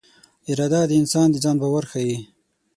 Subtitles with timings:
[0.49, 2.17] اراده د انسان د ځان باور ښيي.